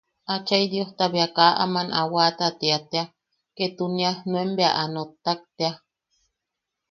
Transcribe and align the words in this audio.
Achai 0.33 0.63
Diosta 0.71 1.05
bea 1.13 1.27
kaa 1.35 1.53
aman 1.63 1.87
a 1.99 2.01
wata 2.13 2.45
tia 2.59 2.79
tea, 2.91 3.05
ketunia 3.55 4.11
nuen 4.29 4.49
bea 4.57 4.75
a 4.81 4.83
noktak 4.93 5.39
tea. 5.57 5.73